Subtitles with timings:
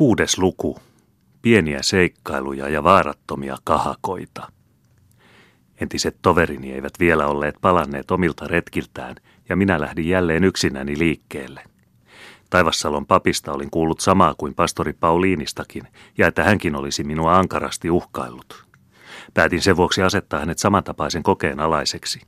[0.00, 0.78] Kuudes luku.
[1.42, 4.52] Pieniä seikkailuja ja vaarattomia kahakoita.
[5.80, 9.16] Entiset toverini eivät vielä olleet palanneet omilta retkiltään,
[9.48, 11.62] ja minä lähdin jälleen yksinäni liikkeelle.
[12.50, 15.82] Taivassalon papista olin kuullut samaa kuin pastori Pauliinistakin,
[16.18, 18.64] ja että hänkin olisi minua ankarasti uhkaillut.
[19.34, 22.20] Päätin sen vuoksi asettaa hänet samantapaisen kokeen alaiseksi.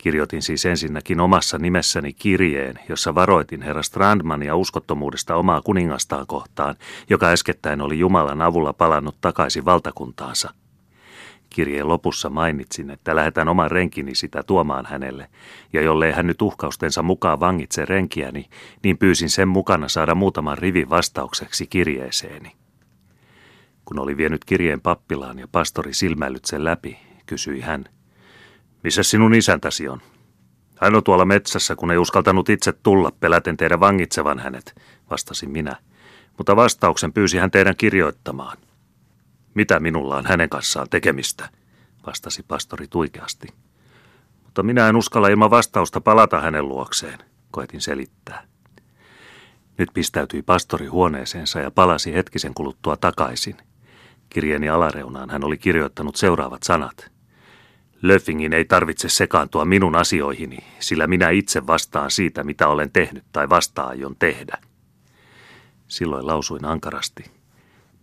[0.00, 6.74] Kirjoitin siis ensinnäkin omassa nimessäni kirjeen, jossa varoitin herra Strandmania uskottomuudesta omaa kuningastaan kohtaan,
[7.10, 10.54] joka äskettäin oli Jumalan avulla palannut takaisin valtakuntaansa.
[11.50, 15.28] Kirjeen lopussa mainitsin, että lähetän oman renkini sitä tuomaan hänelle,
[15.72, 18.48] ja jollei hän nyt uhkaustensa mukaan vangitse renkiäni,
[18.82, 22.52] niin pyysin sen mukana saada muutaman rivin vastaukseksi kirjeeseeni.
[23.84, 27.84] Kun oli vienyt kirjeen pappilaan ja pastori silmäillyt sen läpi, kysyi hän–
[28.82, 30.00] missä sinun isäntäsi on?
[30.80, 35.76] Hän on tuolla metsässä, kun ei uskaltanut itse tulla peläten teidän vangitsevan hänet, vastasin minä.
[36.38, 38.58] Mutta vastauksen pyysi hän teidän kirjoittamaan.
[39.54, 41.48] Mitä minulla on hänen kanssaan tekemistä,
[42.06, 43.48] vastasi pastori tuikeasti.
[44.44, 47.18] Mutta minä en uskalla ilman vastausta palata hänen luokseen,
[47.50, 48.42] koetin selittää.
[49.78, 53.56] Nyt pistäytyi pastori huoneeseensa ja palasi hetkisen kuluttua takaisin.
[54.30, 57.10] Kirjeeni alareunaan hän oli kirjoittanut seuraavat sanat–
[58.02, 63.48] Löffingin ei tarvitse sekaantua minun asioihini, sillä minä itse vastaan siitä, mitä olen tehnyt tai
[63.48, 64.58] vasta aion tehdä.
[65.88, 67.24] Silloin lausuin ankarasti.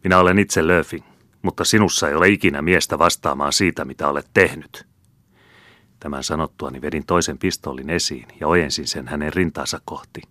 [0.03, 1.03] Minä olen itse Löfing,
[1.41, 4.85] mutta sinussa ei ole ikinä miestä vastaamaan siitä, mitä olet tehnyt.
[5.99, 10.21] Tämän sanottuani vedin toisen pistoolin esiin ja ojensin sen hänen rintaansa kohti.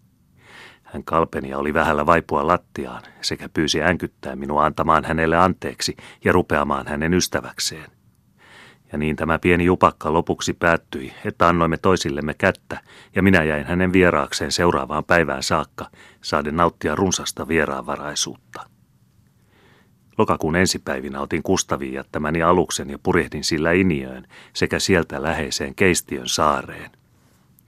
[0.82, 6.32] Hän kalpeni ja oli vähällä vaipua lattiaan sekä pyysi änkyttää minua antamaan hänelle anteeksi ja
[6.32, 7.95] rupeamaan hänen ystäväkseen.
[8.92, 12.80] Ja niin tämä pieni jupakka lopuksi päättyi, että annoimme toisillemme kättä,
[13.14, 15.90] ja minä jäin hänen vieraakseen seuraavaan päivään saakka,
[16.22, 18.60] saaden nauttia runsasta vieraanvaraisuutta.
[20.18, 26.90] Lokakuun ensipäivinä otin Kustaviin jättämäni aluksen ja purjehdin sillä Iniöön sekä sieltä läheiseen Keistiön saareen–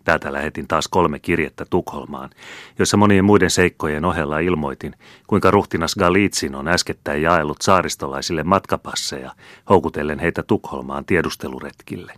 [0.08, 2.30] Täältä lähetin taas kolme kirjettä Tukholmaan,
[2.78, 4.94] joissa monien muiden seikkojen ohella ilmoitin,
[5.26, 9.32] kuinka ruhtinas Galitsin on äskettäin jaellut saaristolaisille matkapasseja,
[9.68, 12.12] houkutellen heitä Tukholmaan tiedusteluretkille.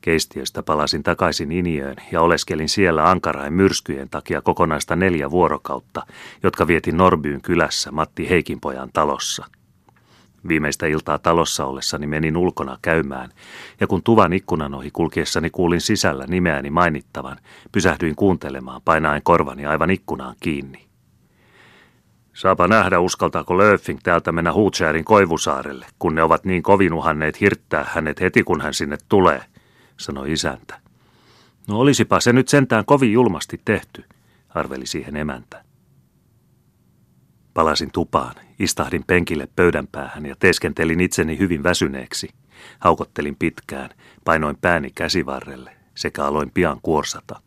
[0.00, 6.06] Keistiöstä palasin takaisin Iniöön ja oleskelin siellä Ankarain myrskyjen takia kokonaista neljä vuorokautta,
[6.42, 9.46] jotka vietin Norbyyn kylässä Matti Heikinpojan talossa–
[10.48, 13.30] Viimeistä iltaa talossa ollessani menin ulkona käymään,
[13.80, 17.36] ja kun tuvan ikkunan ohi kulkiessani kuulin sisällä nimeäni mainittavan,
[17.72, 20.86] pysähdyin kuuntelemaan painaen korvani aivan ikkunaan kiinni.
[22.34, 27.86] Saapa nähdä, uskaltaako Löfing täältä mennä Huutsjärin koivusaarelle, kun ne ovat niin kovin uhanneet hirttää
[27.88, 29.42] hänet heti, kun hän sinne tulee,
[29.96, 30.80] sanoi isäntä.
[31.68, 34.04] No olisipa se nyt sentään kovin julmasti tehty,
[34.48, 35.69] arveli siihen emäntä.
[37.60, 42.28] Palasin tupaan, istahdin penkille pöydän päähän ja teeskentelin itseni hyvin väsyneeksi.
[42.78, 43.90] Haukottelin pitkään,
[44.24, 47.40] painoin pääni käsivarrelle sekä aloin pian kuorsata.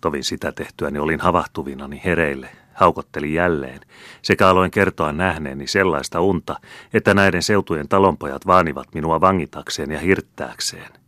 [0.00, 3.80] Tovin sitä tehtyäni olin havahtuvinani hereille, haukottelin jälleen,
[4.22, 6.56] sekä aloin kertoa nähneeni sellaista unta,
[6.94, 10.90] että näiden seutujen talonpojat vaanivat minua vangitakseen ja hirttääkseen–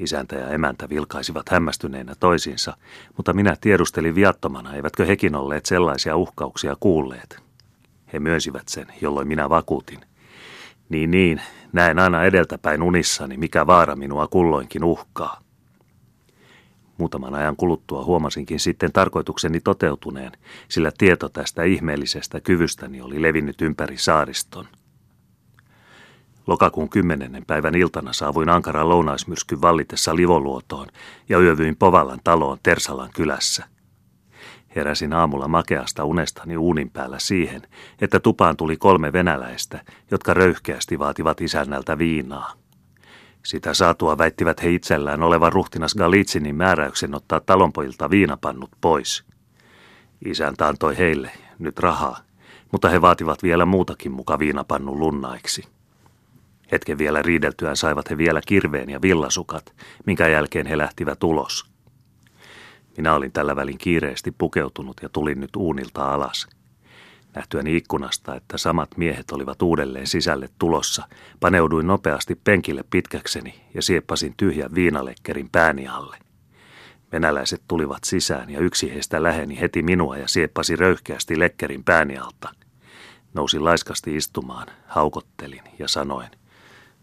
[0.00, 2.76] Isäntä ja emäntä vilkaisivat hämmästyneinä toisiinsa,
[3.16, 7.42] mutta minä tiedustelin viattomana, eivätkö hekin olleet sellaisia uhkauksia kuulleet.
[8.12, 10.00] He myönsivät sen, jolloin minä vakuutin.
[10.88, 15.40] Niin niin, näen aina edeltäpäin unissani, mikä vaara minua kulloinkin uhkaa.
[16.98, 20.32] Muutaman ajan kuluttua huomasinkin sitten tarkoitukseni toteutuneen,
[20.68, 24.66] sillä tieto tästä ihmeellisestä kyvystäni oli levinnyt ympäri saariston–
[26.50, 30.86] Lokakuun kymmenennen päivän iltana saavuin Ankaran lounaismyrskyn vallitessa Livoluotoon
[31.28, 33.64] ja yövyin Povallan taloon Tersalan kylässä.
[34.76, 37.62] Heräsin aamulla makeasta unestani uunin päällä siihen,
[38.00, 42.52] että tupaan tuli kolme venäläistä, jotka röyhkeästi vaativat isännältä viinaa.
[43.44, 49.24] Sitä saatua väittivät he itsellään olevan ruhtinas Galitsinin määräyksen ottaa talonpojilta viinapannut pois.
[50.24, 52.18] Isäntä antoi heille nyt rahaa,
[52.72, 55.79] mutta he vaativat vielä muutakin muka viinapannun lunnaiksi.
[56.72, 59.74] Hetken vielä riideltyään saivat he vielä kirveen ja villasukat,
[60.06, 61.70] minkä jälkeen he lähtivät ulos.
[62.96, 66.46] Minä olin tällä välin kiireesti pukeutunut ja tulin nyt uunilta alas.
[67.34, 71.08] Nähtyäni ikkunasta, että samat miehet olivat uudelleen sisälle tulossa,
[71.40, 76.16] paneuduin nopeasti penkille pitkäkseni ja sieppasin tyhjän viinalekkerin pääni alle.
[77.12, 82.54] Venäläiset tulivat sisään ja yksi heistä läheni heti minua ja sieppasi röyhkeästi lekkerin pääni alta.
[83.34, 86.30] Nousin laiskasti istumaan, haukottelin ja sanoin,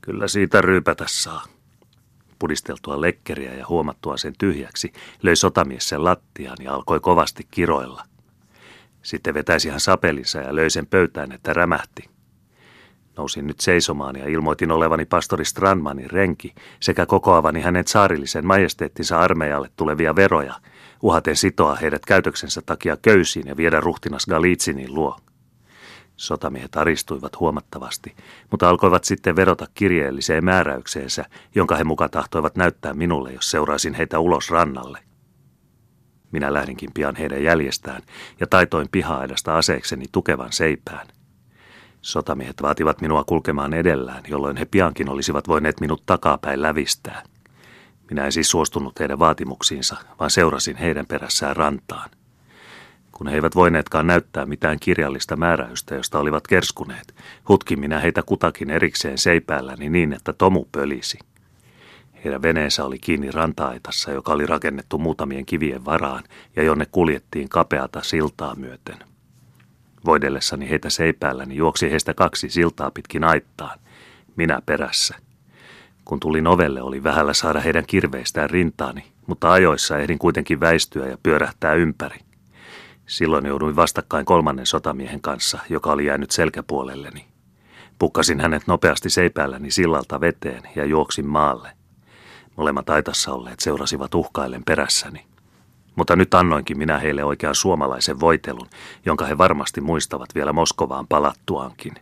[0.07, 1.43] Kyllä siitä ryypätä saa.
[2.39, 4.93] Pudisteltua lekkeriä ja huomattua sen tyhjäksi,
[5.23, 8.03] löi sotamies sen lattiaan ja alkoi kovasti kiroilla.
[9.01, 12.09] Sitten vetäisi hän sapelinsa ja löi sen pöytään, että rämähti.
[13.17, 19.69] Nousin nyt seisomaan ja ilmoitin olevani pastori Strandmanin renki sekä kokoavani hänen saarillisen majesteettinsa armeijalle
[19.75, 20.55] tulevia veroja,
[21.01, 25.19] uhaten sitoa heidät käytöksensä takia köysiin ja viedä ruhtinas Galitsinin luo.
[26.17, 28.15] Sotamiehet aristuivat huomattavasti,
[28.51, 31.25] mutta alkoivat sitten verota kirjeelliseen määräykseensä,
[31.55, 34.99] jonka he muka tahtoivat näyttää minulle, jos seuraisin heitä ulos rannalle.
[36.31, 38.01] Minä lähdinkin pian heidän jäljestään
[38.39, 41.07] ja taitoin piha-aidasta aseekseni tukevan seipään.
[42.01, 47.23] Sotamiehet vaativat minua kulkemaan edellään, jolloin he piankin olisivat voineet minut takapäin lävistää.
[48.09, 52.09] Minä en siis suostunut heidän vaatimuksiinsa, vaan seurasin heidän perässään rantaan.
[53.17, 57.15] Kun he eivät voineetkaan näyttää mitään kirjallista määräystä, josta olivat kerskuneet,
[57.49, 61.19] hutkin minä heitä kutakin erikseen seipäälläni niin, että tomu pölisi.
[62.23, 66.23] Heidän veneensä oli kiinni rantaaitassa, joka oli rakennettu muutamien kivien varaan
[66.55, 68.97] ja jonne kuljettiin kapeata siltaa myöten.
[70.05, 73.79] Voidellessani heitä seipäälläni juoksi heistä kaksi siltaa pitkin aittaan,
[74.35, 75.15] minä perässä.
[76.05, 81.17] Kun tulin ovelle, oli vähällä saada heidän kirveistään rintaani, mutta ajoissa ehdin kuitenkin väistyä ja
[81.23, 82.26] pyörähtää ympäri.
[83.07, 87.25] Silloin jouduin vastakkain kolmannen sotamiehen kanssa, joka oli jäänyt selkäpuolelleni.
[87.99, 91.71] Pukkasin hänet nopeasti seipäälläni sillalta veteen ja juoksin maalle.
[92.55, 95.25] Molemmat aitassa olleet seurasivat uhkaillen perässäni.
[95.95, 98.67] Mutta nyt annoinkin minä heille oikean suomalaisen voitelun,
[99.05, 101.93] jonka he varmasti muistavat vielä Moskovaan palattuankin.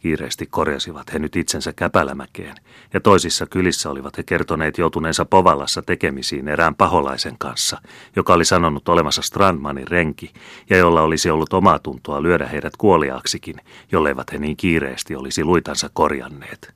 [0.00, 2.56] Kiireesti korjasivat he nyt itsensä käpälämäkeen,
[2.94, 7.80] ja toisissa kylissä olivat he kertoneet joutuneensa Povallassa tekemisiin erään paholaisen kanssa,
[8.16, 10.32] joka oli sanonut olemassa Strandmanin renki,
[10.70, 13.56] ja jolla olisi ollut omaa tuntoa lyödä heidät kuoliaaksikin,
[13.92, 16.74] jolleivät he niin kiireesti olisi luitansa korjanneet.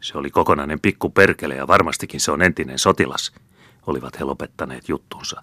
[0.00, 3.32] Se oli kokonainen pikku perkele ja varmastikin se on entinen sotilas,
[3.86, 5.42] olivat he lopettaneet juttunsa.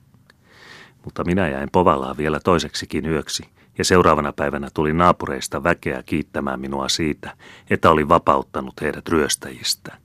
[1.06, 3.44] Mutta minä jäin Povalaa vielä toiseksikin yöksi,
[3.78, 7.38] ja seuraavana päivänä tuli naapureista väkeä kiittämään minua siitä,
[7.70, 9.98] että olin vapauttanut heidät ryöstäjistä.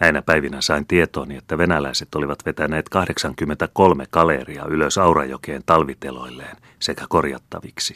[0.00, 7.94] Näinä päivinä sain tietooni, että venäläiset olivat vetäneet 83 kaleeria ylös Aurajokeen talviteloilleen sekä korjattaviksi.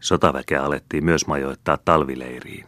[0.00, 2.66] Sotaväkeä alettiin myös majoittaa talvileiriin.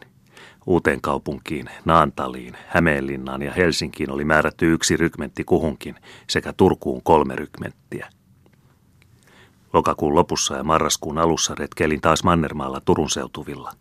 [0.65, 5.95] Uuteen kaupunkiin, Naantaliin, Hämeenlinnaan ja Helsinkiin oli määrätty yksi rykmentti kuhunkin
[6.29, 8.09] sekä Turkuun kolme rykmenttiä.
[9.77, 13.71] Lokakuun lopussa ja marraskuun alussa retkeilin taas Mannermaalla Turun seutuvilla.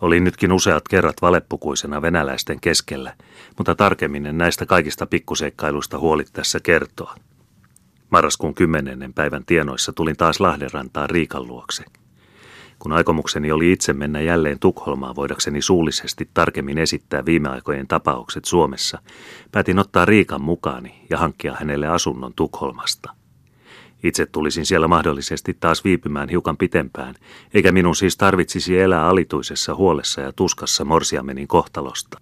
[0.00, 3.14] Olin nytkin useat kerrat valeppukuisena venäläisten keskellä,
[3.58, 7.14] mutta tarkemmin en näistä kaikista pikkuseikkailuista huolit tässä kertoa.
[8.10, 11.84] Marraskuun kymmenennen päivän tienoissa tulin taas Lahdenrantaan Riikan luokse–
[12.78, 18.98] kun aikomukseni oli itse mennä jälleen Tukholmaan voidakseni suullisesti tarkemmin esittää viime aikojen tapaukset Suomessa,
[19.52, 23.17] päätin ottaa Riikan mukaani ja hankkia hänelle asunnon Tukholmasta.
[24.02, 27.14] Itse tulisin siellä mahdollisesti taas viipymään hiukan pitempään,
[27.54, 32.20] eikä minun siis tarvitsisi elää alituisessa huolessa ja tuskassa morsiamenin kohtalosta.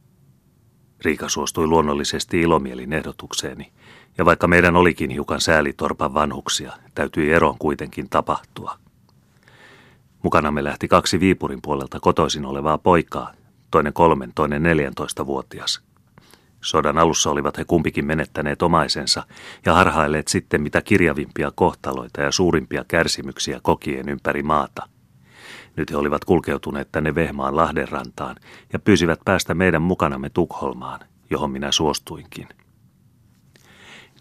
[1.05, 3.73] Riika suostui luonnollisesti ilomielin ehdotukseeni,
[4.19, 8.79] ja vaikka meidän olikin hiukan säälitorpan vanhuksia, täytyi eron kuitenkin tapahtua.
[10.23, 13.33] Mukanamme lähti kaksi Viipurin puolelta kotoisin olevaa poikaa,
[13.71, 15.83] toinen kolmen, toinen neljäntoista vuotias.
[16.67, 19.23] Sodan alussa olivat he kumpikin menettäneet omaisensa
[19.67, 24.89] ja harhailleet sitten mitä kirjavimpia kohtaloita ja suurimpia kärsimyksiä kokien ympäri maata.
[25.77, 28.37] Nyt he olivat kulkeutuneet tänne Vehmaan Lahdenrantaan
[28.73, 32.49] ja pyysivät päästä meidän mukanamme Tukholmaan, johon minä suostuinkin.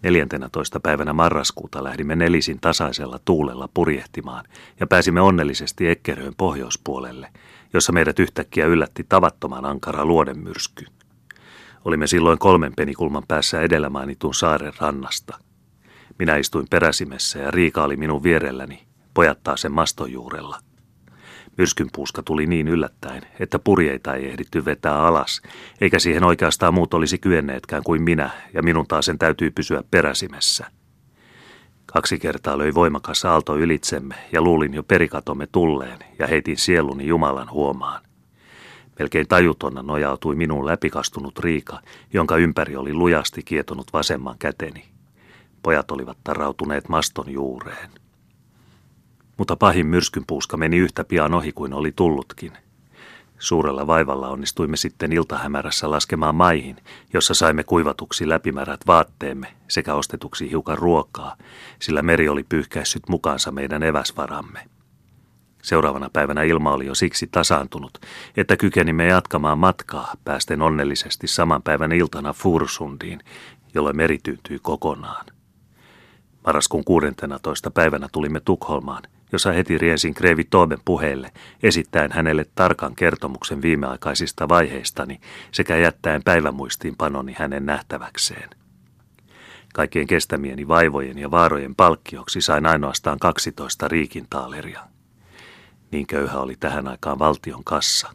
[0.02, 0.80] 14.
[0.80, 4.44] päivänä marraskuuta lähdimme nelisin tasaisella tuulella purjehtimaan
[4.80, 7.28] ja pääsimme onnellisesti Ekkeröön pohjoispuolelle,
[7.72, 10.86] jossa meidät yhtäkkiä yllätti tavattoman ankara luodenmyrsky.
[11.86, 15.38] Olimme silloin kolmen penikulman päässä edellä mainitun saaren rannasta.
[16.18, 18.82] Minä istuin peräsimessä ja Riika oli minun vierelläni,
[19.14, 20.58] pojattaa sen maston juurella.
[21.58, 25.42] Myrskynpuuska tuli niin yllättäen, että purjeita ei ehditty vetää alas,
[25.80, 30.66] eikä siihen oikeastaan muut olisi kyenneetkään kuin minä, ja minun taas sen täytyy pysyä peräsimessä.
[31.86, 37.50] Kaksi kertaa löi voimakas aalto ylitsemme, ja luulin jo perikatomme tulleen, ja heitin sieluni Jumalan
[37.50, 38.05] huomaan.
[38.98, 41.80] Melkein tajutonna nojautui minun läpikastunut riika,
[42.12, 44.84] jonka ympäri oli lujasti kietonut vasemman käteni.
[45.62, 47.90] Pojat olivat tarautuneet maston juureen
[49.36, 52.52] mutta pahin myrskynpuuska meni yhtä pian ohi kuin oli tullutkin.
[53.38, 56.76] Suurella vaivalla onnistuimme sitten iltahämärässä laskemaan maihin,
[57.12, 61.36] jossa saimme kuivatuksi läpimärät vaatteemme sekä ostetuksi hiukan ruokaa,
[61.78, 64.75] sillä meri oli pyyhkäissyt mukaansa meidän eväsvaramme.
[65.66, 67.98] Seuraavana päivänä ilma oli jo siksi tasaantunut,
[68.36, 73.20] että kykenimme jatkamaan matkaa päästen onnellisesti saman päivän iltana Fursundiin,
[73.74, 75.26] jolloin meri tyyntyi kokonaan.
[76.46, 77.70] Marraskuun 16.
[77.70, 81.32] päivänä tulimme Tukholmaan, jossa heti riensin Kreivi Tooben puheelle,
[81.62, 85.20] esittäen hänelle tarkan kertomuksen viimeaikaisista vaiheistani
[85.52, 88.50] sekä jättäen päivämuistiinpanoni hänen nähtäväkseen.
[89.74, 94.95] Kaikkien kestämieni vaivojen ja vaarojen palkkioksi sain ainoastaan 12 riikintaaleria.
[95.90, 98.12] Niin köyhä oli tähän aikaan valtion kassa.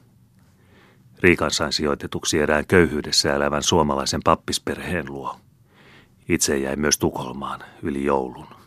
[1.20, 5.40] Riikan sain sijoitetuksi erään köyhyydessä elävän suomalaisen pappisperheen luo.
[6.30, 8.61] Itse jäi myös Tukholmaan yli joulun.